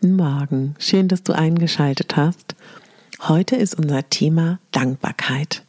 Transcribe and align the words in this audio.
Guten 0.00 0.16
Morgen. 0.16 0.74
Schön, 0.78 1.08
dass 1.08 1.22
du 1.24 1.34
eingeschaltet 1.34 2.16
hast. 2.16 2.54
Heute 3.20 3.56
ist 3.56 3.74
unser 3.78 4.08
Thema 4.08 4.58
Dankbarkeit. 4.70 5.62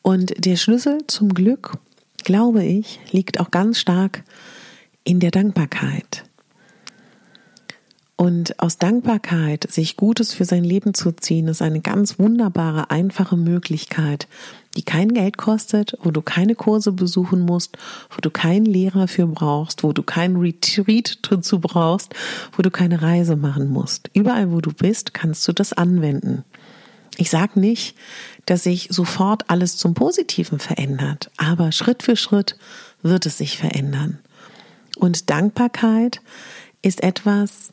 Und 0.00 0.32
der 0.46 0.56
Schlüssel 0.56 1.06
zum 1.06 1.34
Glück, 1.34 1.76
glaube 2.24 2.64
ich, 2.64 2.98
liegt 3.10 3.38
auch 3.38 3.50
ganz 3.50 3.78
stark 3.78 4.24
in 5.04 5.20
der 5.20 5.30
Dankbarkeit. 5.30 6.24
Und 8.20 8.60
aus 8.60 8.76
Dankbarkeit 8.76 9.66
sich 9.72 9.96
Gutes 9.96 10.34
für 10.34 10.44
sein 10.44 10.62
Leben 10.62 10.92
zu 10.92 11.10
ziehen, 11.10 11.48
ist 11.48 11.62
eine 11.62 11.80
ganz 11.80 12.18
wunderbare, 12.18 12.90
einfache 12.90 13.38
Möglichkeit, 13.38 14.28
die 14.76 14.82
kein 14.82 15.14
Geld 15.14 15.38
kostet, 15.38 15.96
wo 16.02 16.10
du 16.10 16.20
keine 16.20 16.54
Kurse 16.54 16.92
besuchen 16.92 17.40
musst, 17.40 17.78
wo 18.10 18.20
du 18.20 18.28
keinen 18.28 18.66
Lehrer 18.66 19.08
für 19.08 19.26
brauchst, 19.26 19.84
wo 19.84 19.94
du 19.94 20.02
keinen 20.02 20.36
Retreat 20.36 21.16
dazu 21.30 21.60
brauchst, 21.60 22.14
wo 22.54 22.60
du 22.60 22.70
keine 22.70 23.00
Reise 23.00 23.36
machen 23.36 23.70
musst. 23.70 24.10
Überall, 24.12 24.52
wo 24.52 24.60
du 24.60 24.70
bist, 24.70 25.14
kannst 25.14 25.48
du 25.48 25.54
das 25.54 25.72
anwenden. 25.72 26.44
Ich 27.16 27.30
sage 27.30 27.58
nicht, 27.58 27.96
dass 28.44 28.64
sich 28.64 28.88
sofort 28.90 29.48
alles 29.48 29.78
zum 29.78 29.94
Positiven 29.94 30.58
verändert, 30.58 31.30
aber 31.38 31.72
Schritt 31.72 32.02
für 32.02 32.16
Schritt 32.16 32.58
wird 33.02 33.24
es 33.24 33.38
sich 33.38 33.56
verändern. 33.56 34.18
Und 34.98 35.30
Dankbarkeit 35.30 36.20
ist 36.82 37.02
etwas, 37.02 37.72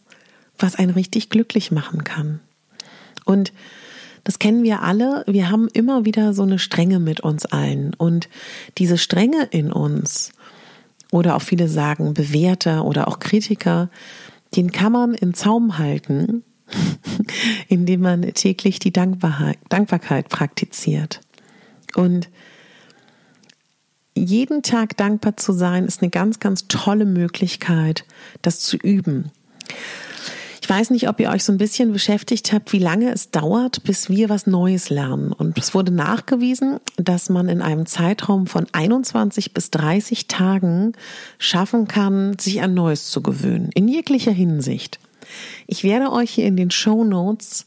was 0.59 0.75
einen 0.75 0.91
richtig 0.91 1.29
glücklich 1.29 1.71
machen 1.71 2.03
kann. 2.03 2.39
Und 3.25 3.51
das 4.23 4.39
kennen 4.39 4.63
wir 4.63 4.81
alle. 4.81 5.23
Wir 5.27 5.49
haben 5.49 5.67
immer 5.71 6.05
wieder 6.05 6.33
so 6.33 6.43
eine 6.43 6.59
Strenge 6.59 6.99
mit 6.99 7.21
uns 7.21 7.45
allen. 7.45 7.93
Und 7.93 8.27
diese 8.77 8.97
Strenge 8.97 9.45
in 9.51 9.71
uns, 9.71 10.33
oder 11.11 11.35
auch 11.35 11.41
viele 11.41 11.67
sagen 11.67 12.13
Bewerter 12.13 12.83
oder 12.85 13.07
auch 13.07 13.19
Kritiker, 13.19 13.89
den 14.55 14.71
kann 14.71 14.91
man 14.91 15.13
in 15.13 15.33
Zaum 15.33 15.77
halten, 15.77 16.43
indem 17.67 18.01
man 18.01 18.21
täglich 18.33 18.79
die 18.79 18.91
Dankbarkeit, 18.91 19.57
Dankbarkeit 19.69 20.29
praktiziert. 20.29 21.21
Und 21.95 22.29
jeden 24.13 24.63
Tag 24.63 24.97
dankbar 24.97 25.37
zu 25.37 25.53
sein, 25.53 25.85
ist 25.85 26.01
eine 26.01 26.09
ganz, 26.09 26.39
ganz 26.39 26.67
tolle 26.67 27.05
Möglichkeit, 27.05 28.03
das 28.41 28.59
zu 28.59 28.77
üben. 28.77 29.31
Ich 30.67 30.73
weiß 30.73 30.89
nicht, 30.89 31.07
ob 31.07 31.21
ihr 31.21 31.29
euch 31.29 31.45
so 31.45 31.53
ein 31.53 31.57
bisschen 31.57 31.93
beschäftigt 31.93 32.51
habt, 32.51 32.73
wie 32.73 32.79
lange 32.79 33.13
es 33.13 33.31
dauert, 33.31 33.85
bis 33.85 34.09
wir 34.09 34.27
was 34.27 34.47
Neues 34.47 34.89
lernen. 34.89 35.31
Und 35.31 35.57
es 35.57 35.73
wurde 35.73 35.93
nachgewiesen, 35.93 36.81
dass 36.97 37.29
man 37.29 37.47
in 37.47 37.61
einem 37.61 37.85
Zeitraum 37.85 38.47
von 38.47 38.67
21 38.73 39.53
bis 39.53 39.71
30 39.71 40.27
Tagen 40.27 40.91
schaffen 41.39 41.87
kann, 41.87 42.37
sich 42.37 42.61
an 42.61 42.73
Neues 42.73 43.09
zu 43.09 43.23
gewöhnen. 43.23 43.69
In 43.75 43.87
jeglicher 43.87 44.33
Hinsicht. 44.33 44.99
Ich 45.67 45.85
werde 45.85 46.11
euch 46.11 46.31
hier 46.31 46.47
in 46.47 46.57
den 46.57 46.69
Show 46.69 47.05
Notes 47.05 47.65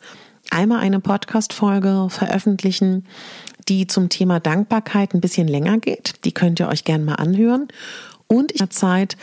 einmal 0.50 0.81
eine 0.81 1.00
Podcast-Folge 1.00 2.09
veröffentlichen, 2.11 3.06
die 3.67 3.87
zum 3.87 4.11
Thema 4.11 4.41
Dankbarkeit 4.41 5.15
ein 5.15 5.22
bisschen 5.22 5.49
länger 5.49 5.78
geht. 5.78 6.27
Die 6.27 6.32
könnt 6.32 6.61
ihr 6.61 6.69
euch 6.69 6.84
gerne 6.84 7.06
mal 7.06 7.15
anhören. 7.15 7.69
Und 8.27 8.53
ich 8.53 8.61
habe 8.61 8.72
Zeit, 8.72 9.17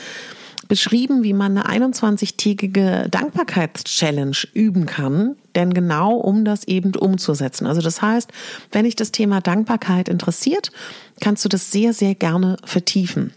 beschrieben, 0.67 1.23
wie 1.23 1.33
man 1.33 1.57
eine 1.57 1.87
21-tägige 1.87 3.09
Dankbarkeitschallenge 3.09 4.37
üben 4.53 4.85
kann, 4.85 5.35
denn 5.55 5.73
genau 5.73 6.15
um 6.15 6.45
das 6.45 6.65
eben 6.65 6.95
umzusetzen. 6.95 7.67
Also 7.67 7.81
das 7.81 8.01
heißt, 8.01 8.31
wenn 8.71 8.85
dich 8.85 8.95
das 8.95 9.11
Thema 9.11 9.41
Dankbarkeit 9.41 10.09
interessiert, 10.09 10.71
kannst 11.19 11.45
du 11.45 11.49
das 11.49 11.71
sehr, 11.71 11.93
sehr 11.93 12.15
gerne 12.15 12.57
vertiefen. 12.63 13.33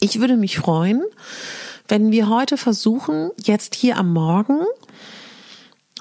Ich 0.00 0.20
würde 0.20 0.36
mich 0.36 0.58
freuen, 0.58 1.02
wenn 1.88 2.10
wir 2.12 2.28
heute 2.28 2.56
versuchen, 2.56 3.30
jetzt 3.42 3.74
hier 3.74 3.96
am 3.96 4.12
Morgen 4.12 4.60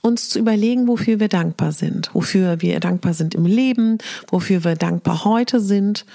uns 0.02 0.30
zu 0.30 0.40
überlegen, 0.40 0.88
wofür 0.88 1.20
wir 1.20 1.28
dankbar 1.28 1.72
sind, 1.72 2.10
wofür 2.14 2.62
wir 2.62 2.80
dankbar 2.80 3.14
sind 3.14 3.36
im 3.36 3.46
Leben, 3.46 3.98
wofür 4.30 4.64
wir 4.64 4.76
dankbar 4.76 5.26
heute 5.26 5.60
sind 5.60 6.06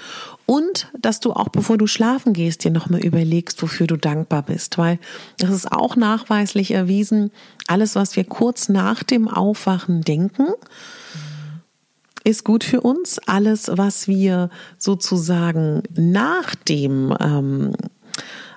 und 0.45 0.87
dass 0.99 1.19
du 1.19 1.33
auch 1.33 1.49
bevor 1.49 1.77
du 1.77 1.87
schlafen 1.87 2.33
gehst 2.33 2.63
dir 2.63 2.71
nochmal 2.71 3.01
überlegst, 3.01 3.61
wofür 3.61 3.87
du 3.87 3.97
dankbar 3.97 4.43
bist, 4.43 4.77
weil 4.77 4.99
das 5.37 5.51
ist 5.51 5.71
auch 5.71 5.95
nachweislich 5.95 6.71
erwiesen, 6.71 7.31
alles 7.67 7.95
was 7.95 8.15
wir 8.15 8.23
kurz 8.23 8.69
nach 8.69 9.03
dem 9.03 9.27
Aufwachen 9.27 10.01
denken, 10.01 10.47
ist 12.23 12.43
gut 12.43 12.63
für 12.63 12.81
uns. 12.81 13.19
Alles, 13.27 13.69
was 13.71 14.07
wir 14.07 14.49
sozusagen 14.77 15.83
nach 15.95 16.55
dem 16.55 17.15
ähm, 17.19 17.73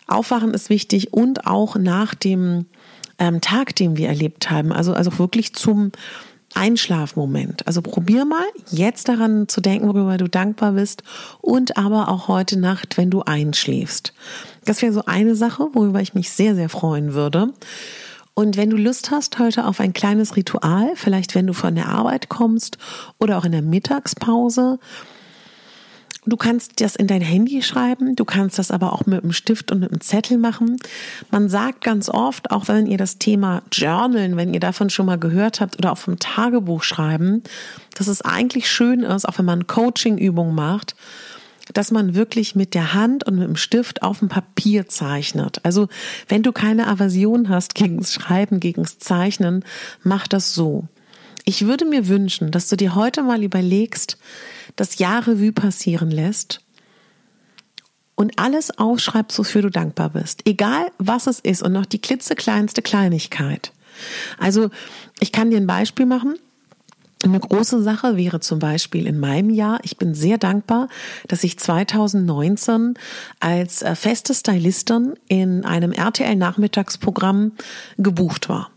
Aufwachen 0.07 0.55
ist 0.55 0.71
wichtig 0.71 1.13
und 1.13 1.47
auch 1.47 1.77
nach 1.77 2.15
dem 2.15 2.65
ähm, 3.19 3.41
Tag, 3.41 3.75
den 3.77 3.97
wir 3.97 4.09
erlebt 4.09 4.51
haben. 4.51 4.73
Also, 4.73 4.93
also 4.95 5.19
wirklich 5.19 5.55
zum 5.55 5.93
Einschlafmoment. 6.55 7.67
Also 7.67 7.83
probier 7.83 8.25
mal 8.25 8.45
jetzt 8.71 9.09
daran 9.09 9.49
zu 9.49 9.61
denken, 9.61 9.89
worüber 9.89 10.17
du 10.17 10.29
dankbar 10.29 10.73
bist 10.73 11.03
und 11.41 11.77
aber 11.77 12.09
auch 12.09 12.29
heute 12.29 12.59
Nacht, 12.59 12.97
wenn 12.97 13.11
du 13.11 13.23
einschläfst. 13.23 14.13
Das 14.65 14.83
wäre 14.83 14.93
so 14.93 15.05
eine 15.05 15.35
Sache, 15.35 15.69
worüber 15.73 16.01
ich 16.01 16.15
mich 16.15 16.31
sehr, 16.31 16.55
sehr 16.55 16.69
freuen 16.69 17.15
würde. 17.15 17.53
Und 18.35 18.57
wenn 18.57 18.71
du 18.71 18.77
Lust 18.77 19.11
hast 19.11 19.39
heute 19.39 19.67
auf 19.67 19.81
ein 19.81 19.93
kleines 19.93 20.37
Ritual, 20.37 20.93
vielleicht 20.95 21.35
wenn 21.35 21.47
du 21.47 21.53
von 21.53 21.75
der 21.75 21.89
Arbeit 21.89 22.29
kommst 22.29 22.79
oder 23.19 23.37
auch 23.37 23.45
in 23.45 23.53
der 23.53 23.63
Mittagspause, 23.63 24.79
Du 26.29 26.37
kannst 26.37 26.83
das 26.83 26.95
in 26.95 27.07
dein 27.07 27.23
Handy 27.23 27.63
schreiben, 27.63 28.15
du 28.15 28.27
kannst 28.27 28.59
das 28.59 28.71
aber 28.71 28.93
auch 28.93 29.07
mit 29.07 29.23
einem 29.23 29.33
Stift 29.33 29.73
und 29.73 29.81
mit 29.81 29.91
einem 29.91 30.03
Zettel 30.03 30.37
machen. 30.37 30.77
Man 31.31 31.49
sagt 31.49 31.83
ganz 31.83 32.11
oft, 32.11 32.51
auch 32.51 32.69
wenn 32.69 32.87
ihr 32.87 32.99
das 32.99 33.17
Thema 33.17 33.63
Journalen, 33.73 34.37
wenn 34.37 34.53
ihr 34.53 34.61
davon 34.61 34.91
schon 34.91 35.07
mal 35.07 35.19
gehört 35.19 35.63
habt 35.63 35.79
oder 35.79 35.91
auch 35.93 35.99
vom 35.99 36.19
Tagebuch 36.19 36.83
schreiben, 36.83 37.43
dass 37.95 38.09
es 38.09 38.21
eigentlich 38.21 38.71
schön 38.71 39.01
ist, 39.01 39.27
auch 39.27 39.39
wenn 39.39 39.47
man 39.47 39.67
Coaching-Übungen 39.67 40.55
macht, 40.55 40.97
dass 41.73 41.91
man 41.91 42.15
wirklich 42.15 42.55
mit 42.55 42.75
der 42.75 42.93
Hand 42.93 43.25
und 43.27 43.37
mit 43.37 43.49
dem 43.49 43.57
Stift 43.57 44.03
auf 44.03 44.19
dem 44.19 44.29
Papier 44.29 44.87
zeichnet. 44.87 45.61
Also 45.63 45.89
wenn 46.29 46.43
du 46.43 46.53
keine 46.53 46.89
Aversion 46.89 47.49
hast 47.49 47.75
gegen 47.75 47.99
das 47.99 48.13
Schreiben, 48.13 48.61
gegen 48.61 48.83
das 48.83 48.99
Zeichnen, 48.99 49.65
mach 50.03 50.29
das 50.29 50.55
so. 50.55 50.89
Ich 51.47 51.67
würde 51.67 51.87
mir 51.87 52.07
wünschen, 52.07 52.51
dass 52.51 52.69
du 52.69 52.77
dir 52.77 52.95
heute 52.95 53.23
mal 53.23 53.43
überlegst, 53.43 54.19
das 54.79 54.99
Jahr 54.99 55.27
Revue 55.27 55.53
passieren 55.53 56.11
lässt 56.11 56.61
und 58.15 58.39
alles 58.39 58.79
aufschreibst, 58.79 59.39
wofür 59.39 59.63
du 59.63 59.71
dankbar 59.71 60.11
bist. 60.11 60.47
Egal 60.47 60.91
was 60.99 61.27
es 61.27 61.41
ist 61.41 61.63
und 61.63 61.73
noch 61.73 61.85
die 61.85 62.01
klitzekleinste 62.01 62.81
Kleinigkeit. 62.81 63.73
Also 64.39 64.71
ich 65.21 65.33
kann 65.33 65.51
dir 65.51 65.57
ein 65.57 65.67
Beispiel 65.67 66.07
machen. 66.07 66.37
Eine 67.25 67.41
große 67.41 67.83
Sache 67.83 68.17
wäre 68.17 68.39
zum 68.39 68.61
Beispiel 68.61 69.09
in 69.09 69.19
meinem 69.19 69.51
Jahr, 69.51 69.81
ich 69.83 69.97
bin 69.97 70.15
sehr 70.15 70.39
dankbar, 70.39 70.89
dass 71.27 71.43
ich 71.43 71.59
2019 71.59 72.95
als 73.41 73.83
äh, 73.83 73.97
feste 73.97 74.33
Stylistin 74.33 75.15
in 75.27 75.65
einem 75.65 75.91
RTL-Nachmittagsprogramm 75.91 77.53
gebucht 77.97 78.49
war. 78.49 78.71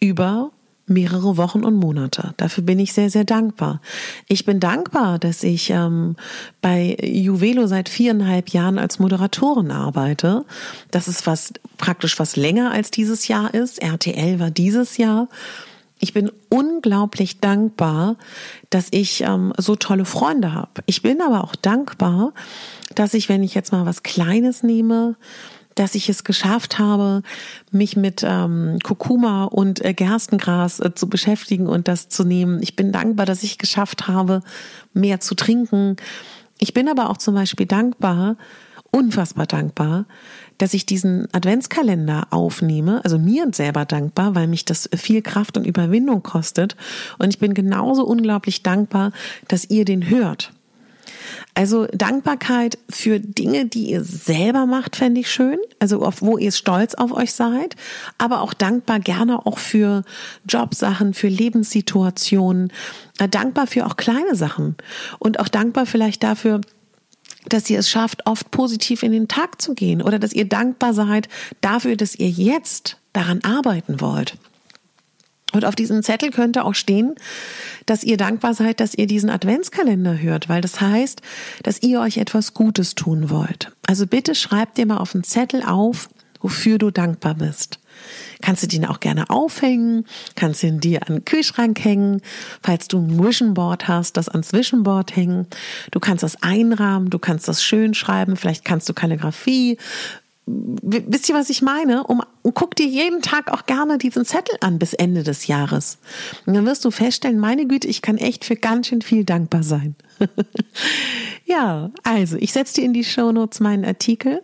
Über 0.00 0.52
mehrere 0.90 1.36
Wochen 1.36 1.64
und 1.64 1.76
Monate. 1.76 2.34
Dafür 2.36 2.64
bin 2.64 2.78
ich 2.78 2.92
sehr, 2.92 3.10
sehr 3.10 3.24
dankbar. 3.24 3.80
Ich 4.28 4.44
bin 4.44 4.60
dankbar, 4.60 5.18
dass 5.18 5.42
ich 5.42 5.70
ähm, 5.70 6.16
bei 6.60 6.96
Juvelo 7.02 7.66
seit 7.66 7.88
viereinhalb 7.88 8.50
Jahren 8.50 8.78
als 8.78 8.98
Moderatorin 8.98 9.70
arbeite. 9.70 10.44
Das 10.90 11.08
ist 11.08 11.26
was 11.26 11.52
praktisch 11.78 12.18
was 12.18 12.36
länger 12.36 12.72
als 12.72 12.90
dieses 12.90 13.28
Jahr 13.28 13.54
ist. 13.54 13.80
RTL 13.80 14.38
war 14.40 14.50
dieses 14.50 14.96
Jahr. 14.96 15.28
Ich 16.00 16.14
bin 16.14 16.32
unglaublich 16.48 17.40
dankbar, 17.40 18.16
dass 18.70 18.88
ich 18.90 19.20
ähm, 19.20 19.52
so 19.58 19.76
tolle 19.76 20.06
Freunde 20.06 20.54
habe. 20.54 20.82
Ich 20.86 21.02
bin 21.02 21.20
aber 21.20 21.44
auch 21.44 21.54
dankbar, 21.54 22.32
dass 22.94 23.14
ich, 23.14 23.28
wenn 23.28 23.42
ich 23.42 23.54
jetzt 23.54 23.70
mal 23.70 23.84
was 23.84 24.02
Kleines 24.02 24.62
nehme, 24.62 25.16
dass 25.80 25.94
ich 25.94 26.10
es 26.10 26.24
geschafft 26.24 26.78
habe, 26.78 27.22
mich 27.72 27.96
mit 27.96 28.22
ähm, 28.22 28.78
Kurkuma 28.82 29.44
und 29.44 29.82
äh, 29.82 29.94
Gerstengras 29.94 30.78
äh, 30.78 30.94
zu 30.94 31.08
beschäftigen 31.08 31.66
und 31.66 31.88
das 31.88 32.10
zu 32.10 32.22
nehmen. 32.22 32.62
Ich 32.62 32.76
bin 32.76 32.92
dankbar, 32.92 33.24
dass 33.24 33.42
ich 33.42 33.56
geschafft 33.56 34.06
habe, 34.06 34.42
mehr 34.92 35.20
zu 35.20 35.34
trinken. 35.34 35.96
Ich 36.58 36.74
bin 36.74 36.86
aber 36.86 37.08
auch 37.08 37.16
zum 37.16 37.34
Beispiel 37.34 37.64
dankbar, 37.64 38.36
unfassbar 38.90 39.46
dankbar, 39.46 40.04
dass 40.58 40.74
ich 40.74 40.84
diesen 40.84 41.28
Adventskalender 41.32 42.26
aufnehme, 42.28 43.02
also 43.02 43.18
mir 43.18 43.48
selber 43.52 43.86
dankbar, 43.86 44.34
weil 44.34 44.48
mich 44.48 44.66
das 44.66 44.90
viel 44.94 45.22
Kraft 45.22 45.56
und 45.56 45.66
Überwindung 45.66 46.22
kostet. 46.22 46.76
Und 47.18 47.30
ich 47.30 47.38
bin 47.38 47.54
genauso 47.54 48.04
unglaublich 48.04 48.62
dankbar, 48.62 49.12
dass 49.48 49.70
ihr 49.70 49.86
den 49.86 50.10
hört. 50.10 50.52
Also 51.54 51.86
Dankbarkeit 51.86 52.78
für 52.88 53.20
Dinge, 53.20 53.66
die 53.66 53.90
ihr 53.90 54.04
selber 54.04 54.66
macht, 54.66 54.96
fände 54.96 55.20
ich 55.20 55.30
schön. 55.30 55.58
Also 55.78 56.02
auf, 56.02 56.22
wo 56.22 56.38
ihr 56.38 56.52
stolz 56.52 56.94
auf 56.94 57.12
euch 57.12 57.32
seid. 57.32 57.76
Aber 58.18 58.42
auch 58.42 58.54
dankbar 58.54 59.00
gerne 59.00 59.46
auch 59.46 59.58
für 59.58 60.04
Jobsachen, 60.48 61.14
für 61.14 61.28
Lebenssituationen. 61.28 62.72
Äh, 63.18 63.28
dankbar 63.28 63.66
für 63.66 63.86
auch 63.86 63.96
kleine 63.96 64.34
Sachen. 64.34 64.76
Und 65.18 65.40
auch 65.40 65.48
dankbar 65.48 65.86
vielleicht 65.86 66.22
dafür, 66.22 66.60
dass 67.48 67.70
ihr 67.70 67.78
es 67.78 67.88
schafft, 67.88 68.26
oft 68.26 68.50
positiv 68.50 69.02
in 69.02 69.12
den 69.12 69.28
Tag 69.28 69.60
zu 69.62 69.74
gehen 69.74 70.02
oder 70.02 70.18
dass 70.18 70.32
ihr 70.32 70.44
dankbar 70.44 70.92
seid 70.94 71.28
dafür, 71.60 71.96
dass 71.96 72.14
ihr 72.14 72.28
jetzt 72.28 72.98
daran 73.12 73.40
arbeiten 73.42 74.00
wollt. 74.00 74.36
Und 75.52 75.64
auf 75.64 75.74
diesem 75.74 76.02
Zettel 76.02 76.30
könnte 76.30 76.64
auch 76.64 76.74
stehen, 76.74 77.14
dass 77.86 78.04
ihr 78.04 78.16
dankbar 78.16 78.54
seid, 78.54 78.80
dass 78.80 78.94
ihr 78.94 79.06
diesen 79.06 79.30
Adventskalender 79.30 80.20
hört, 80.20 80.48
weil 80.48 80.60
das 80.60 80.80
heißt, 80.80 81.22
dass 81.62 81.82
ihr 81.82 82.00
euch 82.00 82.18
etwas 82.18 82.54
Gutes 82.54 82.94
tun 82.94 83.30
wollt. 83.30 83.72
Also 83.86 84.06
bitte 84.06 84.34
schreibt 84.34 84.78
dir 84.78 84.86
mal 84.86 84.98
auf 84.98 85.12
den 85.12 85.24
Zettel 85.24 85.62
auf, 85.62 86.08
wofür 86.40 86.78
du 86.78 86.90
dankbar 86.90 87.34
bist. 87.34 87.80
Kannst 88.40 88.62
du 88.62 88.66
den 88.66 88.86
auch 88.86 89.00
gerne 89.00 89.28
aufhängen, 89.28 90.06
kannst 90.34 90.62
ihn 90.62 90.80
dir 90.80 91.02
an 91.06 91.16
den 91.16 91.24
Kühlschrank 91.24 91.84
hängen, 91.84 92.22
falls 92.62 92.88
du 92.88 92.98
ein 92.98 93.22
Vision 93.22 93.52
Board 93.52 93.88
hast, 93.88 94.16
das 94.16 94.28
ans 94.28 94.52
Vision 94.52 94.82
Board 94.82 95.14
hängen. 95.14 95.46
Du 95.90 96.00
kannst 96.00 96.22
das 96.22 96.42
einrahmen, 96.42 97.10
du 97.10 97.18
kannst 97.18 97.48
das 97.48 97.62
schön 97.62 97.92
schreiben, 97.92 98.36
vielleicht 98.36 98.64
kannst 98.64 98.88
du 98.88 98.94
Kalligrafie. 98.94 99.76
Wisst 100.82 101.28
ihr, 101.28 101.34
was 101.34 101.50
ich 101.50 101.62
meine? 101.62 102.04
Um, 102.04 102.22
guck 102.42 102.74
dir 102.74 102.86
jeden 102.86 103.22
Tag 103.22 103.52
auch 103.52 103.66
gerne 103.66 103.98
diesen 103.98 104.24
Zettel 104.24 104.56
an 104.60 104.78
bis 104.78 104.94
Ende 104.94 105.22
des 105.22 105.46
Jahres. 105.46 105.98
Und 106.46 106.54
dann 106.54 106.66
wirst 106.66 106.84
du 106.84 106.90
feststellen, 106.90 107.38
meine 107.38 107.66
Güte, 107.66 107.86
ich 107.88 108.02
kann 108.02 108.18
echt 108.18 108.44
für 108.44 108.56
ganz 108.56 108.88
schön 108.88 109.02
viel 109.02 109.24
dankbar 109.24 109.62
sein. 109.62 109.94
ja, 111.44 111.90
also 112.02 112.36
ich 112.36 112.52
setze 112.52 112.74
dir 112.74 112.84
in 112.84 112.92
die 112.92 113.04
Show 113.04 113.32
Notes 113.32 113.60
meinen 113.60 113.84
Artikel 113.84 114.42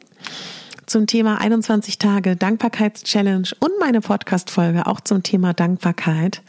zum 0.86 1.06
Thema 1.06 1.40
21 1.40 1.98
Tage 1.98 2.36
Dankbarkeitschallenge 2.36 3.48
und 3.58 3.72
meine 3.80 4.00
Podcast-Folge 4.00 4.86
auch 4.86 5.00
zum 5.00 5.22
Thema 5.22 5.52
Dankbarkeit. 5.52 6.42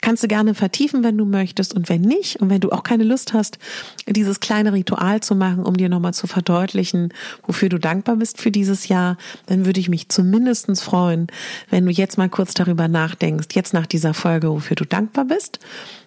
Kannst 0.00 0.22
du 0.22 0.28
gerne 0.28 0.54
vertiefen, 0.54 1.02
wenn 1.02 1.18
du 1.18 1.24
möchtest 1.24 1.74
und 1.74 1.88
wenn 1.88 2.02
nicht 2.02 2.36
und 2.36 2.50
wenn 2.50 2.60
du 2.60 2.70
auch 2.70 2.84
keine 2.84 3.02
Lust 3.02 3.32
hast, 3.32 3.58
dieses 4.06 4.38
kleine 4.38 4.72
Ritual 4.72 5.20
zu 5.20 5.34
machen, 5.34 5.64
um 5.64 5.76
dir 5.76 5.88
nochmal 5.88 6.14
zu 6.14 6.28
verdeutlichen, 6.28 7.12
wofür 7.44 7.68
du 7.68 7.78
dankbar 7.78 8.16
bist 8.16 8.40
für 8.40 8.52
dieses 8.52 8.86
Jahr, 8.86 9.16
dann 9.46 9.66
würde 9.66 9.80
ich 9.80 9.88
mich 9.88 10.08
zumindestens 10.08 10.82
freuen, 10.82 11.26
wenn 11.68 11.84
du 11.84 11.90
jetzt 11.90 12.16
mal 12.16 12.28
kurz 12.28 12.54
darüber 12.54 12.86
nachdenkst, 12.86 13.48
jetzt 13.54 13.74
nach 13.74 13.86
dieser 13.86 14.14
Folge, 14.14 14.50
wofür 14.50 14.76
du 14.76 14.84
dankbar 14.84 15.24
bist 15.24 15.58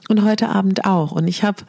und 0.07 0.23
heute 0.23 0.49
Abend 0.49 0.85
auch. 0.85 1.11
Und 1.11 1.27
ich 1.27 1.43
habe, 1.43 1.63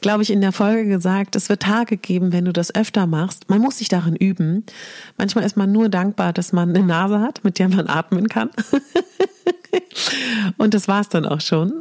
glaube 0.00 0.24
ich, 0.24 0.30
in 0.30 0.40
der 0.40 0.52
Folge 0.52 0.88
gesagt, 0.88 1.36
es 1.36 1.48
wird 1.48 1.62
Tage 1.62 1.96
geben, 1.96 2.32
wenn 2.32 2.44
du 2.44 2.52
das 2.52 2.74
öfter 2.74 3.06
machst. 3.06 3.48
Man 3.48 3.60
muss 3.60 3.78
sich 3.78 3.88
darin 3.88 4.16
üben. 4.16 4.64
Manchmal 5.16 5.44
ist 5.44 5.56
man 5.56 5.70
nur 5.70 5.88
dankbar, 5.88 6.32
dass 6.32 6.52
man 6.52 6.70
eine 6.70 6.84
Nase 6.84 7.20
hat, 7.20 7.44
mit 7.44 7.58
der 7.58 7.68
man 7.68 7.86
atmen 7.86 8.28
kann. 8.28 8.50
und 10.56 10.74
das 10.74 10.88
war's 10.88 11.08
dann 11.08 11.26
auch 11.26 11.40
schon. 11.40 11.80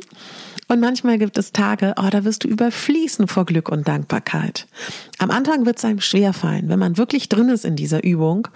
Und 0.69 0.81
manchmal 0.81 1.17
gibt 1.17 1.37
es 1.37 1.53
Tage, 1.53 1.93
oh, 1.97 2.09
da 2.09 2.25
wirst 2.25 2.43
du 2.43 2.49
überfließen 2.49 3.27
vor 3.27 3.45
Glück 3.45 3.69
und 3.69 3.87
Dankbarkeit. 3.87 4.67
Am 5.17 5.31
Anfang 5.31 5.65
wird 5.65 5.77
es 5.77 5.85
einem 5.85 6.01
schwerfallen. 6.01 6.67
Wenn 6.67 6.79
man 6.79 6.97
wirklich 6.97 7.29
drin 7.29 7.47
ist 7.47 7.63
in 7.63 7.77
dieser 7.77 8.03
Übung, 8.03 8.49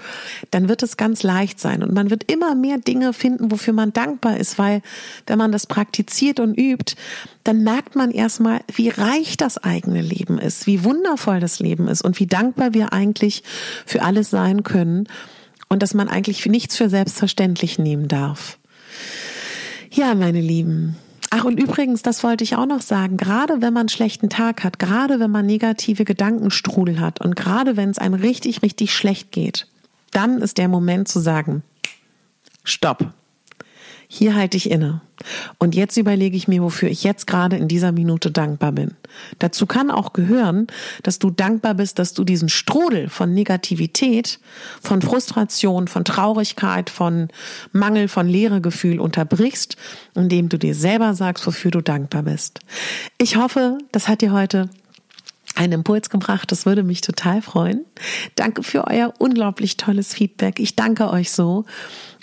dann 0.52 0.68
wird 0.68 0.84
es 0.84 0.98
ganz 0.98 1.24
leicht 1.24 1.60
sein. 1.60 1.82
Und 1.84 1.94
man 1.94 2.10
wird 2.10 2.30
immer 2.30 2.54
mehr 2.54 2.80
Dinge 2.80 3.14
finden, 3.14 3.50
wofür 3.50 3.74
man 3.74 3.94
dankbar 3.94 4.38
ist, 4.38 4.60
weil 4.60 4.82
wenn 5.26 5.38
man 5.38 5.54
das 5.54 5.68
praktiziert 5.68 6.42
und 6.42 6.58
übt, 6.58 6.96
dann 7.46 7.64
merkt 7.64 7.96
man 7.96 8.12
erstmal, 8.12 8.60
wie 8.74 8.90
reich 8.90 9.38
das 9.38 9.58
eigene 9.58 10.02
Leben 10.02 10.38
ist, 10.38 10.68
wie 10.68 10.84
wundervoll 10.84 11.40
das 11.40 11.60
Leben 11.60 11.88
ist 11.88 12.02
und 12.02 12.20
wie 12.20 12.28
dankbar 12.28 12.74
wir 12.74 12.92
eigentlich 12.92 13.42
für 13.86 14.02
alles 14.02 14.30
sein 14.30 14.64
können 14.64 15.08
und 15.70 15.82
dass 15.82 15.94
man 15.94 16.10
eigentlich 16.10 16.46
nichts 16.46 16.76
für 16.76 16.90
selbstverständlich 16.90 17.80
nehmen 17.80 18.10
darf. 18.10 18.58
Ja, 19.92 20.16
meine 20.16 20.42
Lieben, 20.42 20.96
Ach, 21.34 21.46
und 21.46 21.58
übrigens, 21.58 22.02
das 22.02 22.26
wollte 22.26 22.44
ich 22.44 22.58
auch 22.58 22.66
noch 22.66 22.82
sagen, 22.82 23.16
gerade 23.16 23.62
wenn 23.62 23.74
man 23.74 23.82
einen 23.82 23.90
schlechten 23.90 24.30
Tag 24.30 24.66
hat, 24.66 24.80
gerade 24.80 25.22
wenn 25.22 25.32
man 25.32 25.46
negative 25.46 26.04
Gedankenstrudel 26.04 27.00
hat 27.00 27.22
und 27.22 27.38
gerade 27.38 27.78
wenn 27.78 27.90
es 27.90 28.00
einem 28.00 28.16
richtig, 28.16 28.62
richtig 28.64 28.94
schlecht 28.94 29.32
geht, 29.32 29.66
dann 30.12 30.40
ist 30.40 30.58
der 30.58 30.68
Moment 30.68 31.08
zu 31.08 31.22
sagen, 31.22 31.64
stopp. 32.66 33.14
Hier 34.14 34.36
halte 34.36 34.58
ich 34.58 34.70
inne. 34.70 35.00
Und 35.58 35.74
jetzt 35.74 35.96
überlege 35.96 36.36
ich 36.36 36.50
mir, 36.50 36.62
wofür 36.62 36.90
ich 36.90 37.06
jetzt 37.06 37.28
gerade 37.28 37.56
in 37.56 37.70
dieser 37.70 37.94
Minute 37.94 38.30
dankbar 38.30 38.74
bin. 38.74 38.92
Dazu 39.40 39.66
kann 39.66 39.90
auch 39.90 40.12
gehören, 40.12 40.68
dass 41.04 41.18
du 41.18 41.30
dankbar 41.30 41.76
bist, 41.76 41.98
dass 41.98 42.14
du 42.14 42.26
diesen 42.26 42.50
Strudel 42.50 43.08
von 43.08 43.34
Negativität, 43.34 44.42
von 44.82 45.02
Frustration, 45.02 45.88
von 45.88 46.04
Traurigkeit, 46.04 46.90
von 46.90 47.30
Mangel, 47.72 48.10
von 48.10 48.28
Leeregefühl 48.28 49.00
unterbrichst, 49.00 49.78
indem 50.14 50.50
du 50.50 50.60
dir 50.60 50.76
selber 50.76 51.14
sagst, 51.14 51.48
wofür 51.48 51.72
du 51.72 51.80
dankbar 51.80 52.24
bist. 52.24 52.60
Ich 53.18 53.38
hoffe, 53.38 53.78
das 53.94 54.10
hat 54.10 54.20
dir 54.20 54.34
heute 54.34 54.70
einen 55.62 55.74
Impuls 55.74 56.10
gebracht. 56.10 56.52
Das 56.52 56.66
würde 56.66 56.84
mich 56.84 57.02
total 57.02 57.42
freuen. 57.42 57.86
Danke 58.36 58.64
für 58.64 58.88
euer 58.88 59.14
unglaublich 59.20 59.78
tolles 59.78 60.14
Feedback. 60.14 60.60
Ich 60.60 60.76
danke 60.76 61.10
euch 61.10 61.32
so. 61.32 61.66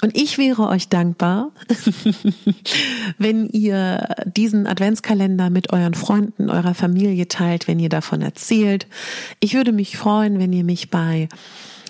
Und 0.03 0.17
ich 0.17 0.39
wäre 0.39 0.69
euch 0.69 0.89
dankbar, 0.89 1.53
wenn 3.19 3.49
ihr 3.49 4.09
diesen 4.27 4.67
Adventskalender 4.67 5.51
mit 5.51 5.73
euren 5.73 5.95
Freunden, 5.95 6.51
eurer 6.51 6.75
Familie 6.75 7.29
teilt, 7.29 7.69
wenn 7.69 7.79
ihr 7.79 7.89
davon 7.89 8.23
erzählt. 8.23 8.87
Ich 9.41 9.55
würde 9.55 9.73
mich 9.73 9.97
freuen, 9.97 10.39
wenn 10.39 10.53
ihr 10.53 10.65
mich 10.65 10.91
bei 10.91 11.29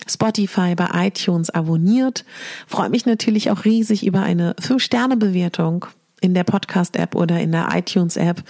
Spotify, 0.07 0.75
bei 0.75 1.07
iTunes 1.07 1.51
abonniert. 1.51 2.25
Freue 2.67 2.91
mich 2.91 3.07
natürlich 3.07 3.51
auch 3.51 3.65
riesig 3.65 4.07
über 4.07 4.23
eine 4.23 4.55
5-Sterne-Bewertung 4.55 5.87
in 6.21 6.35
der 6.35 6.45
Podcast-App 6.45 7.15
oder 7.15 7.41
in 7.41 7.53
der 7.53 7.69
iTunes-App. 7.73 8.43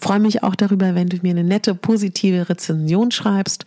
Freue 0.00 0.20
mich 0.20 0.42
auch 0.42 0.54
darüber, 0.54 0.94
wenn 0.94 1.08
du 1.08 1.18
mir 1.22 1.30
eine 1.30 1.44
nette, 1.44 1.74
positive 1.74 2.48
Rezension 2.48 3.10
schreibst. 3.10 3.64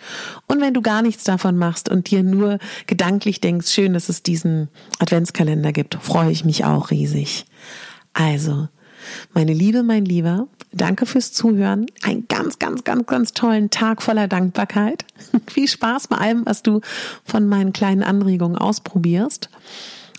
Und 0.47 0.61
wenn 0.61 0.73
du 0.73 0.81
gar 0.81 1.01
nichts 1.01 1.23
davon 1.23 1.57
machst 1.57 1.89
und 1.89 2.09
dir 2.09 2.23
nur 2.23 2.59
gedanklich 2.87 3.41
denkst, 3.41 3.69
schön, 3.69 3.93
dass 3.93 4.09
es 4.09 4.23
diesen 4.23 4.69
Adventskalender 4.99 5.71
gibt, 5.71 5.95
freue 5.95 6.31
ich 6.31 6.45
mich 6.45 6.65
auch 6.65 6.91
riesig. 6.91 7.45
Also, 8.13 8.67
meine 9.33 9.53
Liebe, 9.53 9.83
mein 9.83 10.05
Lieber, 10.05 10.47
danke 10.71 11.05
fürs 11.05 11.31
Zuhören. 11.31 11.85
Einen 12.03 12.27
ganz, 12.27 12.59
ganz, 12.59 12.83
ganz, 12.83 13.05
ganz 13.07 13.33
tollen 13.33 13.69
Tag 13.69 14.01
voller 14.01 14.27
Dankbarkeit. 14.27 15.05
Viel 15.47 15.67
Spaß 15.67 16.07
bei 16.07 16.17
allem, 16.17 16.45
was 16.45 16.63
du 16.63 16.81
von 17.23 17.47
meinen 17.47 17.73
kleinen 17.73 18.03
Anregungen 18.03 18.57
ausprobierst. 18.57 19.49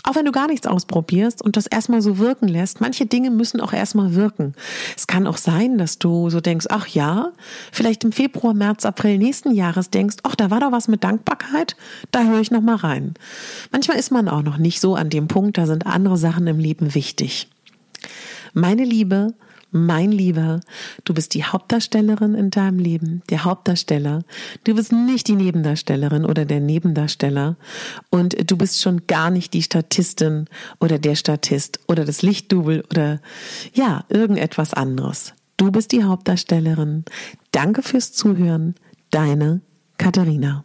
Auch 0.03 0.15
wenn 0.15 0.25
du 0.25 0.33
gar 0.33 0.47
nichts 0.47 0.67
ausprobierst 0.67 1.43
und 1.43 1.57
das 1.57 1.67
erstmal 1.67 2.01
so 2.01 2.19
wirken 2.19 2.49
lässt, 2.49 2.81
manche 2.81 3.07
Dinge 3.07 3.31
müssen 3.31 3.61
auch 3.61 3.73
erstmal 3.73 4.15
wirken. 4.15 4.55
Es 4.97 5.07
kann 5.07 5.27
auch 5.27 5.37
sein, 5.37 5.79
dass 5.79 5.99
du 5.99 6.31
so 6.31 6.41
denkst, 6.41 6.67
ach 6.71 6.87
ja, 6.87 7.33
vielleicht 7.73 8.05
im 8.05 8.13
Februar, 8.13 8.55
März, 8.55 8.85
April 8.85 9.19
nächsten 9.19 9.53
Jahres 9.53 9.91
denkst, 9.91 10.17
ach, 10.23 10.35
da 10.35 10.51
war 10.51 10.61
doch 10.61 10.73
was 10.73 10.89
mit 10.89 11.05
Dankbarkeit, 11.05 11.77
da 12.11 12.25
höre 12.25 12.41
ich 12.41 12.51
noch 12.51 12.63
mal 12.63 12.77
rein. 12.77 13.15
Manchmal 13.73 13.99
ist 13.99 14.11
man 14.11 14.29
auch 14.29 14.43
noch 14.43 14.59
nicht 14.59 14.81
so 14.81 14.95
an 14.95 15.11
dem 15.11 15.29
Punkt, 15.29 15.59
da 15.59 15.67
sind 15.67 15.87
andere 15.87 16.17
Sachen 16.17 16.47
im 16.47 16.59
Leben 16.59 16.95
wichtig. 16.95 17.49
Meine 18.53 18.85
Liebe, 18.85 19.35
mein 19.71 20.13
Lieber, 20.13 20.61
du 21.05 21.15
bist 21.15 21.35
die 21.35 21.45
Hauptdarstellerin 21.45 22.35
in 22.35 22.51
deinem 22.51 22.79
Leben, 22.79 23.23
der 23.31 23.45
Hauptdarsteller. 23.45 24.23
Du 24.65 24.75
bist 24.75 24.93
nicht 24.93 25.29
die 25.29 25.37
Nebendarstellerin 25.37 26.25
oder 26.25 26.45
der 26.45 26.61
Nebendarsteller. 26.61 27.57
Und 28.11 28.51
du 28.51 28.57
bist 28.57 28.81
schon 28.81 29.07
gar 29.07 29.31
nicht 29.31 29.55
die 29.55 29.63
Statistin 29.63 30.47
oder 30.81 30.99
der 30.99 31.15
Statist 31.15 31.81
oder 31.89 32.05
das 32.05 32.23
Lichtdubel 32.23 32.85
oder 32.91 33.21
ja, 33.73 34.05
irgendetwas 34.09 34.75
anderes. 34.75 35.35
Du 35.57 35.71
bist 35.71 35.93
die 35.93 36.05
Hauptdarstellerin. 36.05 37.05
Danke 37.53 37.83
fürs 37.83 38.13
Zuhören. 38.13 38.75
Deine 39.11 39.61
Katharina. 39.99 40.65